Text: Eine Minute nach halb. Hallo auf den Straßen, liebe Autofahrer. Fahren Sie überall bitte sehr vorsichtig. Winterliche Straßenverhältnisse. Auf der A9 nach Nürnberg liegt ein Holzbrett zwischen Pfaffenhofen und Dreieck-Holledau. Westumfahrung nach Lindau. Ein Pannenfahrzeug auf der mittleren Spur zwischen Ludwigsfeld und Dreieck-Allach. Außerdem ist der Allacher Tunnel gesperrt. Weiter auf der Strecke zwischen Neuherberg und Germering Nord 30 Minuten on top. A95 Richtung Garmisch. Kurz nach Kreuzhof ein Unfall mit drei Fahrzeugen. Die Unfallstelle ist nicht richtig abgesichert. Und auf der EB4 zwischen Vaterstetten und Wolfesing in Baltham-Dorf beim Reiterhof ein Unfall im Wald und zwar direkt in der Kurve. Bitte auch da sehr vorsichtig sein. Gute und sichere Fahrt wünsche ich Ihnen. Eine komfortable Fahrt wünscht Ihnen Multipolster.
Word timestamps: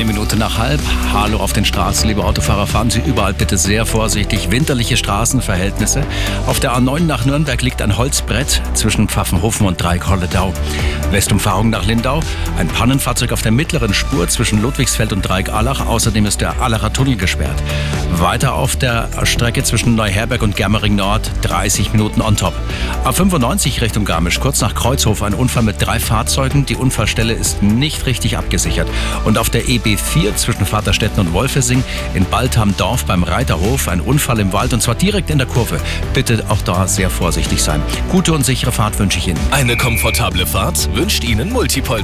Eine 0.00 0.12
Minute 0.14 0.36
nach 0.38 0.56
halb. 0.56 0.80
Hallo 1.12 1.36
auf 1.36 1.52
den 1.52 1.66
Straßen, 1.66 2.08
liebe 2.08 2.24
Autofahrer. 2.24 2.66
Fahren 2.66 2.88
Sie 2.88 3.02
überall 3.04 3.34
bitte 3.34 3.58
sehr 3.58 3.84
vorsichtig. 3.84 4.50
Winterliche 4.50 4.96
Straßenverhältnisse. 4.96 6.04
Auf 6.46 6.58
der 6.58 6.74
A9 6.74 7.00
nach 7.00 7.26
Nürnberg 7.26 7.60
liegt 7.60 7.82
ein 7.82 7.98
Holzbrett 7.98 8.62
zwischen 8.72 9.10
Pfaffenhofen 9.10 9.66
und 9.66 9.76
Dreieck-Holledau. 9.82 10.54
Westumfahrung 11.10 11.68
nach 11.68 11.84
Lindau. 11.84 12.22
Ein 12.56 12.68
Pannenfahrzeug 12.68 13.32
auf 13.32 13.42
der 13.42 13.52
mittleren 13.52 13.92
Spur 13.92 14.26
zwischen 14.26 14.62
Ludwigsfeld 14.62 15.12
und 15.12 15.20
Dreieck-Allach. 15.20 15.86
Außerdem 15.86 16.24
ist 16.24 16.40
der 16.40 16.62
Allacher 16.62 16.94
Tunnel 16.94 17.16
gesperrt. 17.16 17.62
Weiter 18.12 18.54
auf 18.54 18.76
der 18.76 19.10
Strecke 19.24 19.64
zwischen 19.64 19.96
Neuherberg 19.96 20.40
und 20.40 20.56
Germering 20.56 20.96
Nord 20.96 21.30
30 21.42 21.92
Minuten 21.92 22.22
on 22.22 22.36
top. 22.36 22.54
A95 23.04 23.82
Richtung 23.82 24.06
Garmisch. 24.06 24.40
Kurz 24.40 24.62
nach 24.62 24.74
Kreuzhof 24.74 25.22
ein 25.22 25.34
Unfall 25.34 25.62
mit 25.62 25.76
drei 25.78 26.00
Fahrzeugen. 26.00 26.64
Die 26.64 26.76
Unfallstelle 26.76 27.34
ist 27.34 27.62
nicht 27.62 28.06
richtig 28.06 28.38
abgesichert. 28.38 28.88
Und 29.24 29.36
auf 29.36 29.50
der 29.50 29.68
EB4 29.96 30.34
zwischen 30.36 30.66
Vaterstetten 30.66 31.20
und 31.20 31.32
Wolfesing 31.32 31.82
in 32.14 32.24
Baltham-Dorf 32.24 33.04
beim 33.04 33.22
Reiterhof 33.22 33.88
ein 33.88 34.00
Unfall 34.00 34.40
im 34.40 34.52
Wald 34.52 34.72
und 34.72 34.82
zwar 34.82 34.94
direkt 34.94 35.30
in 35.30 35.38
der 35.38 35.46
Kurve. 35.46 35.80
Bitte 36.14 36.44
auch 36.48 36.62
da 36.62 36.86
sehr 36.86 37.10
vorsichtig 37.10 37.62
sein. 37.62 37.82
Gute 38.10 38.32
und 38.32 38.44
sichere 38.44 38.72
Fahrt 38.72 38.98
wünsche 38.98 39.18
ich 39.18 39.28
Ihnen. 39.28 39.40
Eine 39.50 39.76
komfortable 39.76 40.46
Fahrt 40.46 40.88
wünscht 40.94 41.24
Ihnen 41.24 41.50
Multipolster. 41.50 42.00